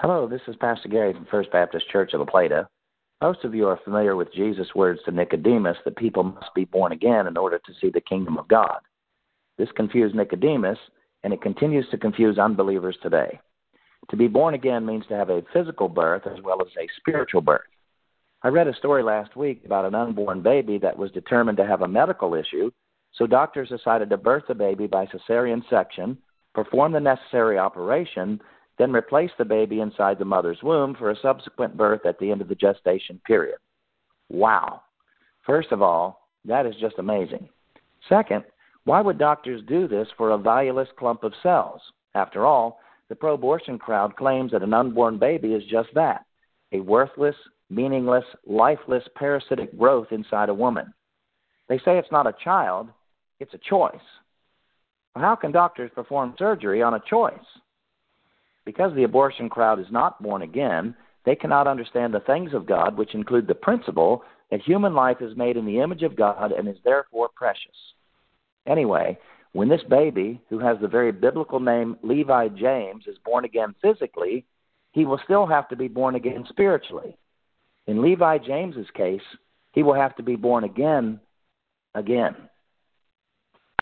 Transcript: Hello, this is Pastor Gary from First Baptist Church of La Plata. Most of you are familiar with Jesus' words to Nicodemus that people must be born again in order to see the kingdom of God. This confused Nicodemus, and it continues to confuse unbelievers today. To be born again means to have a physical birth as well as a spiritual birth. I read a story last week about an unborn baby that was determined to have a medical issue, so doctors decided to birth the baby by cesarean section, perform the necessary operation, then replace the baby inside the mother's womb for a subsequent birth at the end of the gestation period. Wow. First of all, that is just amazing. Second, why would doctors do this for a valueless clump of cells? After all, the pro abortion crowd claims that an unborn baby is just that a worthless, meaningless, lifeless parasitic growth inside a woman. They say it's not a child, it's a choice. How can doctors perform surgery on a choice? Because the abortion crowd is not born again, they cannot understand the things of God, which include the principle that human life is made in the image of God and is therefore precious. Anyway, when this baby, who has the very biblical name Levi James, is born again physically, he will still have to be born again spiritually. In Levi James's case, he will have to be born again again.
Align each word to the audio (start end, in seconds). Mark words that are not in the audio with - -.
Hello, 0.00 0.28
this 0.28 0.42
is 0.46 0.54
Pastor 0.54 0.88
Gary 0.88 1.12
from 1.12 1.26
First 1.28 1.50
Baptist 1.50 1.90
Church 1.90 2.12
of 2.12 2.20
La 2.20 2.26
Plata. 2.26 2.68
Most 3.20 3.42
of 3.42 3.52
you 3.52 3.66
are 3.66 3.80
familiar 3.82 4.14
with 4.14 4.32
Jesus' 4.32 4.72
words 4.76 5.00
to 5.04 5.10
Nicodemus 5.10 5.76
that 5.84 5.96
people 5.96 6.22
must 6.22 6.54
be 6.54 6.66
born 6.66 6.92
again 6.92 7.26
in 7.26 7.36
order 7.36 7.58
to 7.58 7.72
see 7.80 7.90
the 7.90 8.00
kingdom 8.00 8.38
of 8.38 8.46
God. 8.46 8.78
This 9.56 9.72
confused 9.74 10.14
Nicodemus, 10.14 10.78
and 11.24 11.32
it 11.32 11.42
continues 11.42 11.84
to 11.90 11.98
confuse 11.98 12.38
unbelievers 12.38 12.96
today. 13.02 13.40
To 14.10 14.16
be 14.16 14.28
born 14.28 14.54
again 14.54 14.86
means 14.86 15.04
to 15.08 15.16
have 15.16 15.30
a 15.30 15.42
physical 15.52 15.88
birth 15.88 16.28
as 16.28 16.40
well 16.44 16.62
as 16.62 16.68
a 16.78 16.86
spiritual 17.00 17.40
birth. 17.40 17.66
I 18.44 18.48
read 18.50 18.68
a 18.68 18.76
story 18.76 19.02
last 19.02 19.34
week 19.34 19.62
about 19.66 19.84
an 19.84 19.96
unborn 19.96 20.42
baby 20.42 20.78
that 20.78 20.96
was 20.96 21.10
determined 21.10 21.58
to 21.58 21.66
have 21.66 21.82
a 21.82 21.88
medical 21.88 22.34
issue, 22.34 22.70
so 23.14 23.26
doctors 23.26 23.70
decided 23.70 24.10
to 24.10 24.16
birth 24.16 24.44
the 24.46 24.54
baby 24.54 24.86
by 24.86 25.06
cesarean 25.06 25.68
section, 25.68 26.18
perform 26.54 26.92
the 26.92 27.00
necessary 27.00 27.58
operation, 27.58 28.40
then 28.78 28.92
replace 28.92 29.30
the 29.38 29.44
baby 29.44 29.80
inside 29.80 30.18
the 30.18 30.24
mother's 30.24 30.62
womb 30.62 30.94
for 30.94 31.10
a 31.10 31.20
subsequent 31.20 31.76
birth 31.76 32.06
at 32.06 32.18
the 32.18 32.30
end 32.30 32.40
of 32.40 32.48
the 32.48 32.54
gestation 32.54 33.20
period. 33.26 33.58
Wow. 34.28 34.82
First 35.44 35.72
of 35.72 35.82
all, 35.82 36.28
that 36.44 36.66
is 36.66 36.74
just 36.80 36.98
amazing. 36.98 37.48
Second, 38.08 38.44
why 38.84 39.00
would 39.00 39.18
doctors 39.18 39.62
do 39.66 39.88
this 39.88 40.08
for 40.16 40.30
a 40.30 40.38
valueless 40.38 40.88
clump 40.98 41.24
of 41.24 41.32
cells? 41.42 41.80
After 42.14 42.46
all, 42.46 42.80
the 43.08 43.16
pro 43.16 43.34
abortion 43.34 43.78
crowd 43.78 44.16
claims 44.16 44.52
that 44.52 44.62
an 44.62 44.74
unborn 44.74 45.18
baby 45.18 45.54
is 45.54 45.64
just 45.70 45.88
that 45.94 46.24
a 46.72 46.80
worthless, 46.80 47.36
meaningless, 47.70 48.24
lifeless 48.46 49.04
parasitic 49.14 49.76
growth 49.78 50.08
inside 50.10 50.48
a 50.48 50.54
woman. 50.54 50.92
They 51.68 51.78
say 51.78 51.98
it's 51.98 52.12
not 52.12 52.26
a 52.26 52.34
child, 52.44 52.88
it's 53.40 53.54
a 53.54 53.58
choice. 53.58 53.94
How 55.16 55.34
can 55.34 55.52
doctors 55.52 55.90
perform 55.94 56.34
surgery 56.38 56.82
on 56.82 56.94
a 56.94 57.02
choice? 57.08 57.34
Because 58.68 58.94
the 58.94 59.04
abortion 59.04 59.48
crowd 59.48 59.80
is 59.80 59.90
not 59.90 60.22
born 60.22 60.42
again, 60.42 60.94
they 61.24 61.34
cannot 61.34 61.66
understand 61.66 62.12
the 62.12 62.20
things 62.20 62.52
of 62.52 62.66
God, 62.66 62.98
which 62.98 63.14
include 63.14 63.46
the 63.46 63.54
principle 63.54 64.22
that 64.50 64.60
human 64.60 64.92
life 64.92 65.22
is 65.22 65.34
made 65.38 65.56
in 65.56 65.64
the 65.64 65.80
image 65.80 66.02
of 66.02 66.14
God 66.14 66.52
and 66.52 66.68
is 66.68 66.76
therefore 66.84 67.30
precious. 67.34 67.94
Anyway, 68.66 69.16
when 69.52 69.70
this 69.70 69.80
baby, 69.88 70.38
who 70.50 70.58
has 70.58 70.76
the 70.82 70.86
very 70.86 71.12
biblical 71.12 71.60
name 71.60 71.96
Levi 72.02 72.48
James, 72.48 73.04
is 73.06 73.16
born 73.24 73.46
again 73.46 73.74
physically, 73.80 74.44
he 74.92 75.06
will 75.06 75.20
still 75.24 75.46
have 75.46 75.66
to 75.70 75.76
be 75.76 75.88
born 75.88 76.14
again 76.14 76.44
spiritually. 76.50 77.16
In 77.86 78.02
Levi 78.02 78.36
James's 78.36 78.90
case, 78.92 79.22
he 79.72 79.82
will 79.82 79.94
have 79.94 80.14
to 80.16 80.22
be 80.22 80.36
born 80.36 80.64
again 80.64 81.20
again. 81.94 82.36